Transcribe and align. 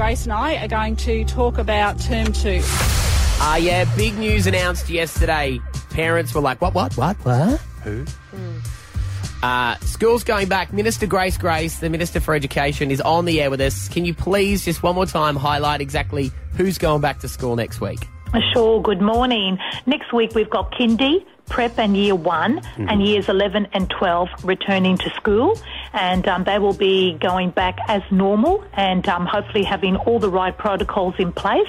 Grace 0.00 0.24
and 0.24 0.32
I 0.32 0.56
are 0.64 0.66
going 0.66 0.96
to 0.96 1.26
talk 1.26 1.58
about 1.58 2.00
term 2.00 2.32
two. 2.32 2.60
Ah, 2.64 3.56
yeah, 3.56 3.84
big 3.96 4.16
news 4.16 4.46
announced 4.46 4.88
yesterday. 4.88 5.60
Parents 5.90 6.34
were 6.34 6.40
like, 6.40 6.58
what, 6.62 6.72
what, 6.72 6.96
what, 6.96 7.18
what? 7.18 7.60
Who? 7.84 8.06
Uh, 9.42 9.76
school's 9.80 10.24
going 10.24 10.48
back. 10.48 10.72
Minister 10.72 11.06
Grace 11.06 11.36
Grace, 11.36 11.80
the 11.80 11.90
Minister 11.90 12.18
for 12.18 12.34
Education, 12.34 12.90
is 12.90 13.02
on 13.02 13.26
the 13.26 13.42
air 13.42 13.50
with 13.50 13.60
us. 13.60 13.90
Can 13.90 14.06
you 14.06 14.14
please 14.14 14.64
just 14.64 14.82
one 14.82 14.94
more 14.94 15.04
time 15.04 15.36
highlight 15.36 15.82
exactly 15.82 16.32
who's 16.56 16.78
going 16.78 17.02
back 17.02 17.18
to 17.18 17.28
school 17.28 17.54
next 17.54 17.82
week? 17.82 18.08
Sure, 18.54 18.80
good 18.80 19.02
morning. 19.02 19.58
Next 19.84 20.14
week 20.14 20.34
we've 20.34 20.48
got 20.48 20.72
kindy, 20.72 21.26
prep 21.50 21.78
and 21.78 21.94
year 21.94 22.14
one 22.14 22.62
and 22.78 23.06
years 23.06 23.28
11 23.28 23.68
and 23.74 23.90
12 23.90 24.28
returning 24.44 24.96
to 24.96 25.10
school 25.10 25.58
and 25.92 26.26
um, 26.28 26.44
they 26.44 26.58
will 26.58 26.74
be 26.74 27.14
going 27.14 27.50
back 27.50 27.78
as 27.88 28.02
normal 28.10 28.64
and 28.72 29.08
um, 29.08 29.26
hopefully 29.26 29.64
having 29.64 29.96
all 29.96 30.18
the 30.18 30.30
right 30.30 30.56
protocols 30.56 31.14
in 31.18 31.32
place 31.32 31.68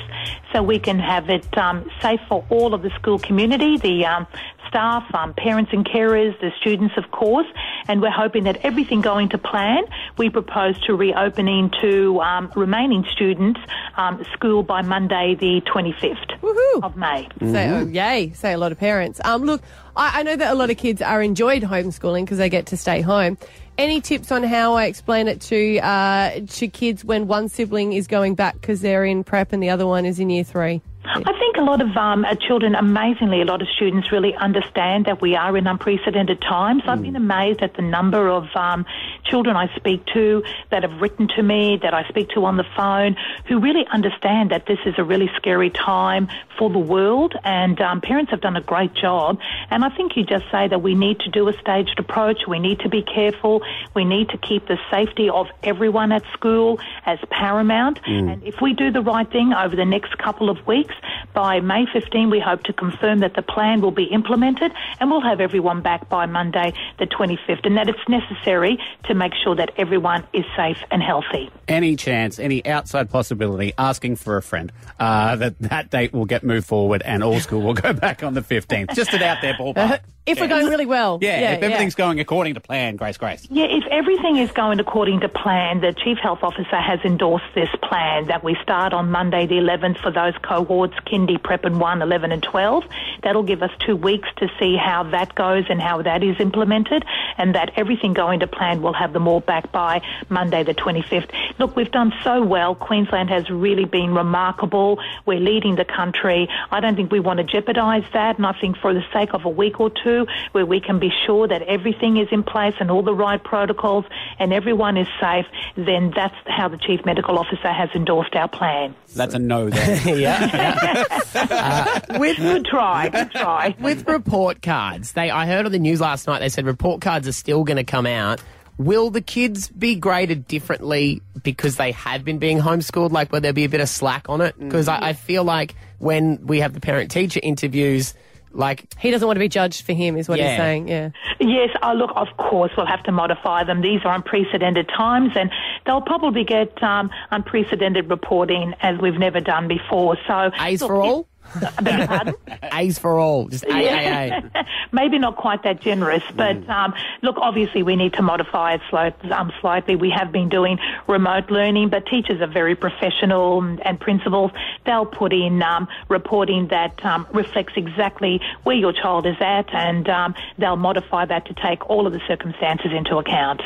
so 0.53 0.61
we 0.61 0.79
can 0.79 0.99
have 0.99 1.29
it 1.29 1.57
um, 1.57 1.89
safe 2.01 2.19
for 2.27 2.45
all 2.49 2.73
of 2.73 2.81
the 2.81 2.89
school 2.91 3.19
community, 3.19 3.77
the 3.77 4.05
um, 4.05 4.27
staff, 4.67 5.03
um, 5.13 5.33
parents 5.33 5.71
and 5.73 5.85
carers, 5.85 6.39
the 6.39 6.51
students 6.59 6.95
of 6.97 7.09
course 7.11 7.47
and 7.87 8.01
we're 8.01 8.11
hoping 8.11 8.45
that 8.45 8.57
everything 8.63 9.01
going 9.01 9.29
to 9.29 9.37
plan, 9.37 9.83
we 10.17 10.29
propose 10.29 10.79
to 10.81 10.95
reopening 10.95 11.71
to 11.81 12.19
um, 12.21 12.51
remaining 12.55 13.05
students 13.11 13.59
um, 13.97 14.23
school 14.33 14.63
by 14.63 14.81
Monday 14.81 15.35
the 15.35 15.61
25th 15.61 16.39
Woohoo! 16.41 16.83
of 16.83 16.95
May. 16.95 17.27
Say, 17.41 17.69
oh, 17.69 17.85
yay, 17.85 18.31
say 18.33 18.53
a 18.53 18.57
lot 18.57 18.71
of 18.71 18.79
parents. 18.79 19.19
Um, 19.23 19.43
look, 19.43 19.61
I, 19.95 20.19
I 20.19 20.23
know 20.23 20.35
that 20.35 20.51
a 20.51 20.55
lot 20.55 20.69
of 20.69 20.77
kids 20.77 21.01
are 21.01 21.21
enjoyed 21.21 21.63
homeschooling 21.63 22.23
because 22.23 22.37
they 22.37 22.49
get 22.49 22.67
to 22.67 22.77
stay 22.77 23.01
home. 23.01 23.37
Any 23.77 24.01
tips 24.01 24.31
on 24.31 24.43
how 24.43 24.73
I 24.75 24.85
explain 24.85 25.27
it 25.27 25.41
to 25.41 25.79
uh, 25.79 26.41
to 26.45 26.67
kids 26.67 27.03
when 27.03 27.27
one 27.27 27.49
sibling 27.49 27.93
is 27.93 28.07
going 28.07 28.35
back 28.35 28.55
because 28.55 28.81
they're 28.81 29.05
in 29.05 29.23
prep 29.23 29.53
and 29.53 29.63
the 29.63 29.69
other 29.69 29.87
one 29.87 30.05
is 30.05 30.19
in 30.19 30.29
year 30.29 30.43
three? 30.43 30.81
I 31.03 31.33
think 31.39 31.57
a 31.57 31.63
lot 31.63 31.81
of 31.81 31.97
um, 31.97 32.25
uh, 32.25 32.35
children, 32.35 32.75
amazingly, 32.75 33.41
a 33.41 33.45
lot 33.45 33.61
of 33.61 33.67
students 33.75 34.11
really 34.11 34.35
understand 34.35 35.05
that 35.05 35.19
we 35.19 35.35
are 35.35 35.57
in 35.57 35.65
unprecedented 35.65 36.41
times. 36.41 36.83
I've 36.85 37.01
been 37.01 37.15
amazed 37.15 37.61
at 37.61 37.75
the 37.75 37.81
number 37.81 38.29
of 38.29 38.45
um, 38.55 38.85
children 39.31 39.55
I 39.55 39.73
speak 39.77 40.05
to 40.13 40.43
that 40.69 40.83
have 40.83 41.01
written 41.01 41.29
to 41.29 41.41
me, 41.41 41.79
that 41.81 41.93
I 41.93 42.07
speak 42.09 42.29
to 42.35 42.45
on 42.45 42.57
the 42.57 42.65
phone, 42.75 43.15
who 43.47 43.59
really 43.59 43.85
understand 43.91 44.51
that 44.51 44.65
this 44.65 44.79
is 44.85 44.95
a 44.97 45.03
really 45.03 45.31
scary 45.37 45.69
time 45.69 46.27
for 46.59 46.69
the 46.69 46.79
world. 46.79 47.33
And 47.43 47.79
um, 47.79 48.01
parents 48.01 48.31
have 48.31 48.41
done 48.41 48.57
a 48.57 48.61
great 48.61 48.93
job. 48.93 49.39
And 49.69 49.85
I 49.85 49.89
think 49.89 50.17
you 50.17 50.25
just 50.25 50.45
say 50.51 50.67
that 50.67 50.81
we 50.81 50.95
need 50.95 51.21
to 51.21 51.29
do 51.29 51.47
a 51.47 51.53
staged 51.53 51.97
approach. 51.97 52.41
We 52.47 52.59
need 52.59 52.81
to 52.81 52.89
be 52.89 53.01
careful. 53.01 53.63
We 53.95 54.03
need 54.03 54.29
to 54.29 54.37
keep 54.37 54.67
the 54.67 54.77
safety 54.91 55.29
of 55.29 55.47
everyone 55.63 56.11
at 56.11 56.23
school 56.33 56.79
as 57.05 57.17
paramount. 57.29 57.99
And 58.05 58.43
if 58.43 58.55
we 58.61 58.73
do 58.73 58.91
the 58.91 59.01
right 59.01 59.29
thing 59.31 59.53
over 59.53 59.75
the 59.75 59.85
next 59.85 60.17
couple 60.17 60.49
of 60.49 60.67
weeks, 60.67 60.93
by 61.33 61.61
May 61.61 61.85
15, 61.91 62.29
we 62.29 62.39
hope 62.39 62.63
to 62.63 62.73
confirm 62.73 63.19
that 63.19 63.35
the 63.35 63.41
plan 63.41 63.79
will 63.79 63.91
be 63.91 64.03
implemented 64.03 64.73
and 64.99 65.09
we'll 65.09 65.21
have 65.21 65.39
everyone 65.39 65.81
back 65.81 66.09
by 66.09 66.25
Monday, 66.25 66.73
the 66.99 67.07
25th, 67.07 67.65
and 67.65 67.77
that 67.77 67.87
it's 67.87 68.07
necessary 68.09 68.77
to 69.05 69.13
make 69.21 69.33
sure 69.43 69.55
that 69.55 69.71
everyone 69.77 70.25
is 70.33 70.43
safe 70.55 70.79
and 70.89 71.01
healthy. 71.03 71.51
Any 71.67 71.95
chance, 71.95 72.39
any 72.39 72.65
outside 72.65 73.11
possibility, 73.11 73.71
asking 73.77 74.15
for 74.15 74.35
a 74.37 74.41
friend 74.41 74.71
uh, 74.99 75.35
that 75.35 75.59
that 75.59 75.91
date 75.91 76.11
will 76.11 76.25
get 76.25 76.43
moved 76.43 76.65
forward 76.65 77.03
and 77.03 77.23
all 77.23 77.39
school 77.39 77.61
will 77.61 77.75
go 77.75 77.93
back 78.07 78.23
on 78.23 78.33
the 78.33 78.41
15th. 78.41 78.95
Just 78.95 79.13
an 79.13 79.21
out 79.21 79.37
there 79.43 79.53
ballpark. 79.53 79.99
If 80.23 80.39
we're 80.39 80.47
going 80.47 80.67
really 80.67 80.85
well. 80.85 81.17
Yeah, 81.19 81.53
if 81.53 81.63
everything's 81.63 81.95
going 81.95 82.19
according 82.19 82.53
to 82.53 82.59
plan, 82.59 82.95
Grace 82.95 83.17
Grace. 83.17 83.47
Yeah, 83.49 83.65
if 83.65 83.83
everything 83.89 84.37
is 84.37 84.51
going 84.51 84.79
according 84.79 85.21
to 85.21 85.29
plan, 85.29 85.81
the 85.81 85.93
Chief 85.93 86.19
Health 86.19 86.43
Officer 86.43 86.79
has 86.79 86.99
endorsed 87.03 87.45
this 87.55 87.69
plan 87.81 88.27
that 88.27 88.43
we 88.43 88.55
start 88.61 88.93
on 88.93 89.09
Monday 89.09 89.47
the 89.47 89.55
11th 89.55 89.99
for 89.99 90.11
those 90.11 90.35
cohorts, 90.43 90.93
Kindy, 91.07 91.41
Prep 91.41 91.65
and 91.65 91.79
1, 91.79 92.03
11 92.03 92.31
and 92.31 92.43
12. 92.43 92.83
That'll 93.23 93.41
give 93.41 93.63
us 93.63 93.71
two 93.79 93.95
weeks 93.95 94.29
to 94.37 94.47
see 94.59 94.77
how 94.77 95.01
that 95.09 95.33
goes 95.33 95.65
and 95.69 95.81
how 95.81 96.03
that 96.03 96.23
is 96.23 96.39
implemented 96.39 97.03
and 97.39 97.55
that 97.55 97.71
everything 97.75 98.13
going 98.13 98.41
to 98.41 98.47
plan 98.47 98.83
will 98.83 98.93
have 98.93 99.13
them 99.13 99.27
all 99.27 99.39
back 99.39 99.71
by 99.71 100.03
Monday 100.29 100.61
the 100.61 100.75
25th. 100.75 101.31
Look, 101.57 101.75
we've 101.75 101.91
done 101.91 102.13
so 102.23 102.43
well. 102.43 102.75
Queensland 102.75 103.31
has 103.31 103.49
really 103.49 103.85
been 103.85 104.13
remarkable. 104.13 104.99
We're 105.25 105.39
leading 105.39 105.77
the 105.77 105.85
country. 105.85 106.47
I 106.69 106.79
don't 106.79 106.95
think 106.95 107.11
we 107.11 107.19
want 107.19 107.37
to 107.37 107.43
jeopardise 107.43 108.05
that 108.13 108.37
and 108.37 108.45
I 108.45 108.53
think 108.53 108.77
for 108.77 108.93
the 108.93 109.03
sake 109.11 109.33
of 109.33 109.45
a 109.45 109.49
week 109.49 109.79
or 109.79 109.89
two 109.89 110.10
where 110.51 110.65
we 110.65 110.79
can 110.79 110.99
be 110.99 111.11
sure 111.25 111.47
that 111.47 111.61
everything 111.63 112.17
is 112.17 112.27
in 112.31 112.43
place 112.43 112.75
and 112.79 112.89
all 112.91 113.03
the 113.03 113.13
right 113.13 113.43
protocols 113.43 114.05
and 114.39 114.53
everyone 114.53 114.97
is 114.97 115.07
safe, 115.19 115.45
then 115.75 116.11
that's 116.15 116.35
how 116.45 116.67
the 116.67 116.77
Chief 116.77 117.05
Medical 117.05 117.37
Officer 117.37 117.71
has 117.71 117.89
endorsed 117.95 118.35
our 118.35 118.47
plan. 118.47 118.95
That's 119.15 119.33
a 119.33 119.39
no 119.39 119.69
there. 119.69 120.17
yeah. 120.17 121.05
Uh, 121.33 121.99
with 122.19 122.37
good 122.37 122.65
try, 122.65 123.09
good 123.09 123.31
try. 123.31 123.75
With 123.79 124.07
report 124.07 124.61
cards, 124.61 125.13
they 125.13 125.29
I 125.29 125.45
heard 125.45 125.65
on 125.65 125.71
the 125.71 125.79
news 125.79 126.01
last 126.01 126.27
night 126.27 126.39
they 126.39 126.49
said 126.49 126.65
report 126.65 127.01
cards 127.01 127.27
are 127.27 127.33
still 127.33 127.63
going 127.63 127.77
to 127.77 127.83
come 127.83 128.05
out. 128.05 128.41
Will 128.77 129.09
the 129.09 129.21
kids 129.21 129.69
be 129.69 129.95
graded 129.95 130.47
differently 130.47 131.21
because 131.43 131.77
they 131.77 131.91
have 131.91 132.23
been 132.23 132.39
being 132.39 132.59
homeschooled? 132.59 133.11
Like, 133.11 133.31
will 133.31 133.41
there 133.41 133.53
be 133.53 133.63
a 133.63 133.69
bit 133.69 133.81
of 133.81 133.89
slack 133.89 134.27
on 134.27 134.41
it? 134.41 134.57
Mm. 134.59 134.65
Because 134.65 134.87
I, 134.87 135.09
I 135.09 135.13
feel 135.13 135.43
like 135.43 135.75
when 135.99 136.45
we 136.47 136.59
have 136.61 136.73
the 136.73 136.79
parent 136.79 137.11
teacher 137.11 137.39
interviews, 137.43 138.13
like 138.53 138.85
He 138.99 139.11
doesn't 139.11 139.25
want 139.25 139.35
to 139.37 139.39
be 139.41 139.49
judged 139.49 139.85
for 139.85 139.93
him, 139.93 140.17
is 140.17 140.27
what 140.29 140.39
Yeah. 140.39 140.49
he's 140.49 140.57
saying. 140.57 140.87
Yeah. 140.87 141.09
Yes, 141.39 141.69
oh, 141.83 141.93
look, 141.93 142.11
of 142.15 142.27
course, 142.37 142.71
we'll 142.77 142.85
have 142.85 143.03
to 143.03 143.11
modify 143.11 143.63
them. 143.63 143.81
These 143.81 144.01
are 144.05 144.13
unprecedented 144.13 144.87
times, 144.89 145.31
and 145.35 145.49
they'll 145.85 146.01
probably 146.01 146.43
get 146.43 146.81
um, 146.83 147.09
unprecedented 147.31 148.09
reporting 148.09 148.73
as 148.81 148.99
we've 148.99 149.17
never 149.19 149.39
done 149.39 149.67
before. 149.67 150.17
So, 150.27 150.51
A's 150.59 150.81
look, 150.81 150.89
for 150.89 150.95
all, 151.01 151.27
I 151.53 151.81
beg 151.81 151.97
your 151.97 152.07
pardon? 152.07 152.35
A's 152.73 152.97
for 152.99 153.19
all, 153.19 153.47
just 153.47 153.63
A 153.65 153.69
A 153.69 154.29
A. 154.37 154.65
Maybe 154.91 155.19
not 155.19 155.35
quite 155.35 155.63
that 155.63 155.81
generous, 155.81 156.23
but 156.35 156.55
Mm. 156.61 156.69
um, 156.69 156.93
look, 157.21 157.37
obviously 157.37 157.83
we 157.83 157.95
need 157.95 158.13
to 158.13 158.21
modify 158.21 158.73
it 158.75 159.31
um, 159.31 159.51
slightly. 159.61 159.95
We 159.95 160.09
have 160.11 160.31
been 160.31 160.49
doing 160.49 160.79
remote 161.07 161.49
learning, 161.49 161.89
but 161.89 162.05
teachers 162.05 162.41
are 162.41 162.47
very 162.47 162.75
professional 162.75 163.61
and, 163.61 163.85
and 163.85 163.99
principals. 163.99 164.51
They'll 164.85 165.05
put 165.05 165.33
in 165.33 165.61
um, 165.63 165.87
reporting 166.09 166.67
that 166.67 167.03
um, 167.05 167.27
reflects 167.33 167.73
exactly 167.75 168.41
where 168.63 168.75
your 168.75 168.93
child 168.93 169.25
is 169.25 169.37
at, 169.39 169.73
and 169.73 170.07
um, 170.09 170.35
they'll 170.57 170.75
modify 170.75 171.25
that 171.25 171.45
to 171.47 171.53
take 171.53 171.89
all 171.89 172.07
of 172.07 172.13
the 172.13 172.21
circumstances 172.27 172.91
into 172.91 173.17
account. 173.17 173.61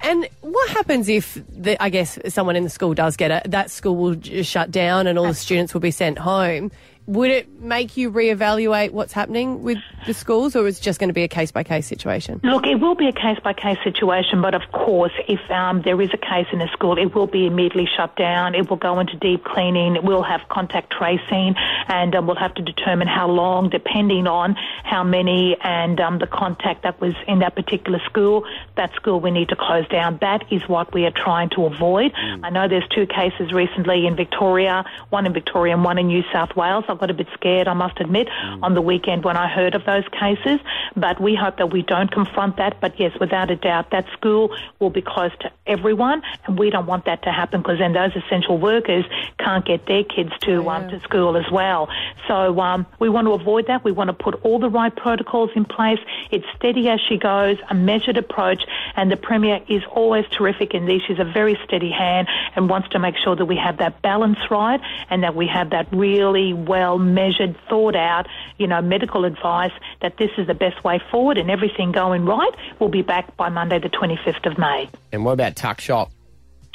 And 0.00 0.28
what 0.40 0.70
happens 0.70 1.08
if, 1.08 1.38
the, 1.48 1.82
I 1.82 1.90
guess, 1.90 2.18
someone 2.28 2.56
in 2.56 2.64
the 2.64 2.70
school 2.70 2.94
does 2.94 3.16
get 3.16 3.30
it? 3.30 3.50
That 3.50 3.70
school 3.70 3.96
will 3.96 4.20
shut 4.42 4.70
down 4.70 5.06
and 5.06 5.18
all 5.18 5.26
the 5.26 5.34
students 5.34 5.74
will 5.74 5.80
be 5.80 5.90
sent 5.90 6.18
home. 6.18 6.70
Would 7.08 7.30
it 7.30 7.62
make 7.62 7.96
you 7.96 8.10
reevaluate 8.10 8.90
what's 8.90 9.14
happening 9.14 9.62
with 9.62 9.78
the 10.06 10.12
schools, 10.12 10.54
or 10.54 10.66
is 10.66 10.78
it 10.78 10.82
just 10.82 11.00
going 11.00 11.08
to 11.08 11.14
be 11.14 11.22
a 11.22 11.28
case 11.28 11.50
by 11.50 11.64
case 11.64 11.86
situation? 11.86 12.38
Look, 12.44 12.66
it 12.66 12.74
will 12.74 12.96
be 12.96 13.08
a 13.08 13.12
case 13.12 13.38
by 13.42 13.54
case 13.54 13.78
situation, 13.82 14.42
but 14.42 14.54
of 14.54 14.60
course, 14.72 15.12
if 15.26 15.40
um, 15.50 15.80
there 15.80 15.98
is 16.02 16.10
a 16.12 16.18
case 16.18 16.46
in 16.52 16.60
a 16.60 16.68
school, 16.68 16.98
it 16.98 17.14
will 17.14 17.26
be 17.26 17.46
immediately 17.46 17.88
shut 17.96 18.14
down. 18.16 18.54
It 18.54 18.68
will 18.68 18.76
go 18.76 19.00
into 19.00 19.16
deep 19.16 19.42
cleaning. 19.42 19.96
It 19.96 20.04
will 20.04 20.22
have 20.22 20.42
contact 20.50 20.92
tracing, 20.92 21.54
and 21.88 22.14
um, 22.14 22.26
we'll 22.26 22.36
have 22.36 22.52
to 22.56 22.62
determine 22.62 23.08
how 23.08 23.26
long, 23.26 23.70
depending 23.70 24.26
on 24.26 24.54
how 24.84 25.02
many 25.02 25.56
and 25.62 25.98
um, 26.00 26.18
the 26.18 26.26
contact 26.26 26.82
that 26.82 27.00
was 27.00 27.14
in 27.26 27.38
that 27.38 27.54
particular 27.54 28.00
school. 28.04 28.44
That 28.76 28.92
school 28.96 29.18
we 29.18 29.30
need 29.30 29.48
to 29.48 29.56
close 29.56 29.88
down. 29.88 30.18
That 30.20 30.44
is 30.52 30.60
what 30.68 30.92
we 30.92 31.06
are 31.06 31.10
trying 31.10 31.48
to 31.50 31.64
avoid. 31.64 32.12
I 32.14 32.50
know 32.50 32.68
there's 32.68 32.86
two 32.88 33.06
cases 33.06 33.50
recently 33.50 34.06
in 34.06 34.14
Victoria, 34.14 34.84
one 35.08 35.24
in 35.24 35.32
Victoria 35.32 35.72
and 35.72 35.82
one 35.82 35.96
in 35.96 36.08
New 36.08 36.22
South 36.30 36.54
Wales. 36.54 36.84
I 36.86 36.97
got 36.98 37.10
a 37.10 37.14
bit 37.14 37.28
scared, 37.34 37.68
I 37.68 37.74
must 37.74 38.00
admit, 38.00 38.28
on 38.62 38.74
the 38.74 38.82
weekend 38.82 39.24
when 39.24 39.36
I 39.36 39.48
heard 39.48 39.74
of 39.74 39.84
those 39.84 40.04
cases. 40.08 40.60
But 40.96 41.20
we 41.20 41.34
hope 41.34 41.58
that 41.58 41.72
we 41.72 41.82
don't 41.82 42.10
confront 42.10 42.56
that. 42.56 42.80
But 42.80 42.98
yes, 42.98 43.12
without 43.20 43.50
a 43.50 43.56
doubt, 43.56 43.90
that 43.90 44.06
school 44.12 44.54
will 44.78 44.90
be 44.90 45.02
closed 45.02 45.40
to 45.40 45.50
everyone, 45.66 46.22
and 46.46 46.58
we 46.58 46.70
don't 46.70 46.86
want 46.86 47.04
that 47.06 47.22
to 47.24 47.32
happen 47.32 47.62
because 47.62 47.78
then 47.78 47.92
those 47.92 48.12
essential 48.16 48.58
workers 48.58 49.04
can't 49.38 49.64
get 49.64 49.86
their 49.86 50.04
kids 50.04 50.32
to 50.42 50.68
um, 50.68 50.88
to 50.88 51.00
school 51.00 51.36
as 51.36 51.50
well. 51.50 51.88
So 52.26 52.60
um, 52.60 52.86
we 52.98 53.08
want 53.08 53.26
to 53.26 53.32
avoid 53.32 53.66
that. 53.68 53.84
We 53.84 53.92
want 53.92 54.08
to 54.08 54.14
put 54.14 54.34
all 54.44 54.58
the 54.58 54.70
right 54.70 54.94
protocols 54.94 55.50
in 55.54 55.64
place. 55.64 56.00
It's 56.30 56.46
steady 56.56 56.88
as 56.88 57.00
she 57.08 57.18
goes, 57.18 57.56
a 57.70 57.74
measured 57.74 58.16
approach, 58.16 58.62
and 58.96 59.10
the 59.10 59.16
premier 59.16 59.60
is 59.68 59.82
always 59.90 60.24
terrific 60.30 60.74
in 60.74 60.86
these. 60.86 61.02
She's 61.06 61.18
a 61.18 61.24
very 61.24 61.58
steady 61.64 61.90
hand 61.90 62.28
and 62.56 62.68
wants 62.68 62.88
to 62.90 62.98
make 62.98 63.16
sure 63.22 63.36
that 63.36 63.44
we 63.46 63.56
have 63.56 63.78
that 63.78 64.02
balance 64.02 64.38
right 64.50 64.80
and 65.10 65.22
that 65.22 65.34
we 65.34 65.46
have 65.46 65.70
that 65.70 65.86
really 65.92 66.52
well 66.52 66.87
measured, 66.96 67.56
thought 67.68 67.96
out, 67.96 68.26
you 68.56 68.66
know, 68.66 68.80
medical 68.80 69.24
advice 69.24 69.72
that 70.00 70.16
this 70.16 70.30
is 70.38 70.46
the 70.46 70.54
best 70.54 70.82
way 70.84 71.00
forward 71.10 71.36
and 71.36 71.50
everything 71.50 71.92
going 71.92 72.24
right. 72.24 72.52
We'll 72.78 72.88
be 72.88 73.02
back 73.02 73.36
by 73.36 73.48
Monday, 73.48 73.78
the 73.78 73.88
25th 73.90 74.46
of 74.50 74.56
May. 74.58 74.88
And 75.12 75.24
what 75.24 75.32
about 75.32 75.56
tuck 75.56 75.80
shop? 75.80 76.10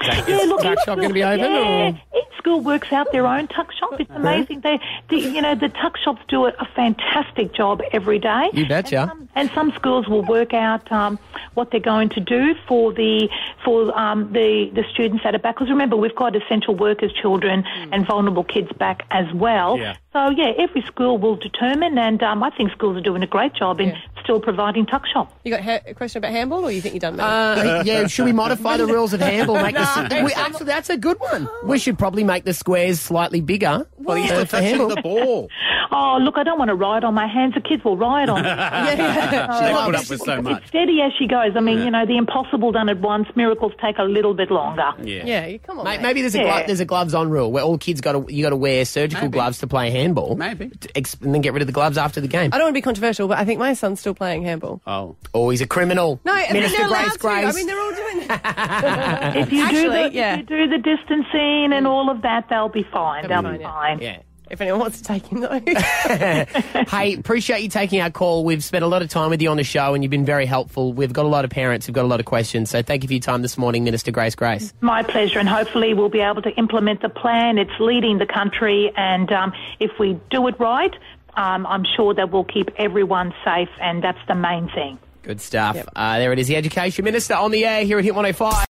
Is, 0.01 0.07
that, 0.07 0.27
Yeah, 0.27 0.37
is 0.37 0.49
look, 0.49 0.61
tuck 0.61 0.79
shop 0.85 0.97
going 0.97 1.09
to 1.09 1.13
be 1.13 1.23
open? 1.23 1.39
Yeah, 1.39 1.91
Or? 2.12 2.12
School 2.43 2.59
works 2.59 2.91
out 2.91 3.11
their 3.11 3.25
own 3.25 3.47
tuck 3.47 3.71
shop. 3.71 3.99
It's 3.99 4.11
amazing. 4.11 4.59
They, 4.59 4.79
the, 5.09 5.17
you 5.17 5.41
know, 5.41 5.55
the 5.55 5.69
tuck 5.69 5.95
shops 5.97 6.21
do 6.27 6.45
a, 6.45 6.49
a 6.59 6.65
fantastic 6.75 7.53
job 7.53 7.81
every 7.93 8.19
day. 8.19 8.49
You 8.53 8.67
betcha. 8.67 8.97
And 8.97 9.09
some, 9.09 9.29
and 9.35 9.51
some 9.51 9.71
schools 9.75 10.07
will 10.07 10.23
work 10.23 10.53
out 10.53 10.91
um, 10.91 11.17
what 11.53 11.71
they're 11.71 11.79
going 11.79 12.09
to 12.09 12.19
do 12.19 12.53
for 12.67 12.91
the 12.91 13.29
for 13.63 13.97
um, 13.97 14.33
the 14.33 14.69
the 14.73 14.83
students 14.91 15.23
that 15.23 15.33
are 15.35 15.39
back. 15.39 15.55
Because 15.55 15.69
remember, 15.69 15.95
we've 15.95 16.15
got 16.15 16.35
essential 16.35 16.75
workers, 16.75 17.13
children, 17.13 17.63
and 17.91 18.05
vulnerable 18.05 18.43
kids 18.43 18.71
back 18.73 19.05
as 19.11 19.31
well. 19.33 19.77
Yeah. 19.77 19.95
So 20.11 20.29
yeah, 20.29 20.51
every 20.57 20.81
school 20.83 21.17
will 21.17 21.37
determine, 21.37 21.97
and 21.97 22.21
um, 22.21 22.43
I 22.43 22.49
think 22.49 22.71
schools 22.71 22.97
are 22.97 23.01
doing 23.01 23.23
a 23.23 23.27
great 23.27 23.53
job 23.53 23.79
in 23.79 23.89
Yeah. 23.89 24.01
Still 24.23 24.39
providing 24.39 24.85
tuck 24.85 25.05
shop. 25.05 25.31
You 25.43 25.51
got 25.51 25.61
ha- 25.61 25.79
a 25.85 25.93
question 25.93 26.19
about 26.19 26.31
handball, 26.31 26.63
or 26.65 26.71
you 26.71 26.81
think 26.81 26.93
you've 26.95 27.01
done 27.01 27.17
that? 27.17 27.57
Uh, 27.57 27.83
yeah, 27.85 28.07
should 28.07 28.25
we 28.25 28.31
modify 28.31 28.77
the 28.77 28.85
rules 28.87 29.13
of 29.13 29.19
handball? 29.21 29.61
Make 29.61 29.75
the, 29.75 30.21
we, 30.25 30.33
actually, 30.33 30.65
that's 30.65 30.89
a 30.89 30.97
good 30.97 31.19
one. 31.19 31.47
We 31.65 31.77
should 31.79 31.97
probably 31.99 32.23
make 32.23 32.43
the 32.45 32.53
squares 32.53 32.99
slightly 32.99 33.41
bigger 33.41 33.87
Well, 33.97 34.17
he's 34.17 34.31
uh, 34.31 34.35
still 34.35 34.45
for 34.45 34.51
touching 34.51 34.67
handball. 34.69 34.89
the 34.95 35.01
ball. 35.01 35.49
Oh, 35.95 36.17
look, 36.19 36.39
I 36.39 36.43
don't 36.43 36.57
want 36.57 36.69
to 36.69 36.75
ride 36.75 37.03
on 37.03 37.13
my 37.13 37.27
hands. 37.27 37.53
The 37.53 37.61
kids 37.61 37.83
will 37.83 37.97
ride 37.97 38.27
on 38.27 38.41
me. 38.41 38.47
yeah, 38.47 38.95
yeah. 38.95 39.61
They 39.61 39.73
Oh, 39.75 39.85
put 39.85 39.93
up 39.95 40.09
with 40.09 40.21
so 40.21 40.41
much. 40.41 40.61
It's 40.61 40.67
steady 40.69 41.01
as 41.01 41.11
she 41.19 41.27
goes. 41.27 41.51
I 41.55 41.59
mean, 41.59 41.79
you 41.81 41.91
know, 41.91 42.03
the 42.07 42.17
impossible 42.17 42.71
done 42.71 42.89
at 42.89 42.99
once. 42.99 43.27
Miracles 43.35 43.73
take 43.79 43.99
a 43.99 44.03
little 44.03 44.33
bit 44.33 44.49
longer. 44.49 44.89
Yeah. 45.03 45.23
yeah, 45.23 45.57
come 45.57 45.77
on. 45.77 45.85
Mate, 45.85 45.97
mate. 45.97 46.01
maybe 46.01 46.21
there's 46.21 46.33
a 46.33 46.39
Yeah. 46.39 46.43
glo- 46.57 46.65
there's 46.65 46.79
a 46.79 46.85
gloves 46.85 47.13
on 47.13 47.29
rule 47.29 47.51
where 47.51 47.63
all 47.63 47.77
kids 47.77 48.01
got 48.01 48.13
to 48.13 48.33
you 48.33 48.41
got 48.41 48.49
to 48.49 48.55
wear 48.55 48.85
surgical 48.85 49.25
Maybe. 49.25 49.33
gloves 49.33 49.59
to 49.59 49.67
play 49.67 49.91
handball. 49.91 50.35
Maybe. 50.35 50.69
To 50.69 50.97
ex- 50.97 51.15
and 51.21 51.31
then 51.35 51.41
get 51.41 51.53
rid 51.53 51.61
of 51.61 51.67
the 51.67 51.73
gloves 51.73 51.99
after 51.99 52.19
the 52.21 52.27
game. 52.27 52.49
I 52.53 52.57
don't 52.57 52.65
want 52.65 52.73
to 52.73 52.77
be 52.79 52.81
controversial, 52.81 53.27
but 53.27 53.37
I 53.37 53.45
think 53.45 53.59
my 53.59 53.75
son's 53.75 53.99
still 53.99 54.12
playing 54.15 54.43
handball. 54.43 54.81
Oh. 54.87 55.15
Oh, 55.33 55.49
he's 55.49 55.61
a 55.61 55.67
criminal. 55.67 56.19
No, 56.25 56.33
I 56.33 56.43
mean, 56.43 56.53
Minister 56.53 56.77
they're 56.79 56.87
allowed 56.87 57.01
Grace 57.03 57.13
to. 57.13 57.19
Grace. 57.19 57.45
I 57.45 57.51
mean, 57.57 57.67
they're 57.67 57.79
all 57.81 57.93
doing 57.95 58.27
that. 58.27 59.35
If 59.37 59.51
you 59.51 59.57
do 59.59 59.63
Actually, 59.65 60.09
the, 60.09 60.13
yeah. 60.15 60.33
if 60.33 60.39
you 60.39 60.45
do 60.45 60.67
the 60.69 60.77
distancing 60.77 61.71
and 61.73 61.87
all 61.87 62.09
of 62.09 62.21
that, 62.21 62.47
they'll 62.49 62.69
be 62.69 62.83
fine. 62.91 63.27
They'll 63.27 63.41
They'll 63.41 63.51
be 63.51 63.57
be 63.59 63.63
fine, 63.63 63.97
fine. 63.97 64.01
yeah. 64.01 64.19
if 64.49 64.61
anyone 64.61 64.79
wants 64.81 64.99
to 64.99 65.03
take 65.03 65.25
him, 65.25 65.39
though. 65.41 65.59
Hey, 66.87 67.15
appreciate 67.15 67.61
you 67.63 67.69
taking 67.69 68.01
our 68.01 68.11
call. 68.11 68.43
We've 68.45 68.63
spent 68.63 68.83
a 68.83 68.87
lot 68.87 69.01
of 69.01 69.09
time 69.09 69.29
with 69.31 69.41
you 69.41 69.49
on 69.49 69.57
the 69.57 69.63
show, 69.63 69.93
and 69.93 70.03
you've 70.03 70.11
been 70.11 70.25
very 70.25 70.45
helpful. 70.45 70.93
We've 70.93 71.11
got 71.13 71.25
a 71.25 71.29
lot 71.29 71.43
of 71.45 71.51
parents 71.51 71.85
who've 71.85 71.95
got 71.95 72.05
a 72.05 72.07
lot 72.07 72.19
of 72.19 72.25
questions. 72.25 72.69
So 72.69 72.81
thank 72.83 73.03
you 73.03 73.07
for 73.07 73.13
your 73.13 73.21
time 73.21 73.41
this 73.41 73.57
morning, 73.57 73.83
Minister 73.83 74.11
Grace 74.11 74.35
Grace. 74.35 74.73
My 74.81 75.01
pleasure, 75.03 75.39
and 75.39 75.49
hopefully 75.49 75.93
we'll 75.93 76.09
be 76.09 76.19
able 76.19 76.41
to 76.43 76.51
implement 76.51 77.01
the 77.01 77.09
plan. 77.09 77.57
It's 77.57 77.71
leading 77.79 78.19
the 78.19 78.25
country, 78.27 78.91
and 78.95 79.31
um, 79.31 79.53
if 79.79 79.91
we 79.99 80.19
do 80.29 80.47
it 80.47 80.59
right, 80.59 80.93
um, 81.35 81.65
I'm 81.65 81.83
sure 81.95 82.13
that 82.13 82.31
we'll 82.31 82.43
keep 82.43 82.69
everyone 82.77 83.33
safe, 83.43 83.69
and 83.81 84.03
that's 84.03 84.19
the 84.27 84.35
main 84.35 84.69
thing. 84.69 84.99
Good 85.23 85.39
stuff. 85.39 85.77
Uh, 85.95 86.19
there 86.19 86.33
it 86.33 86.39
is, 86.39 86.47
the 86.47 86.57
Education 86.57 87.05
Minister 87.05 87.33
on 87.33 87.51
the 87.51 87.65
air 87.65 87.85
here 87.85 87.97
at 87.97 88.03
Hit 88.03 88.13
105. 88.13 88.53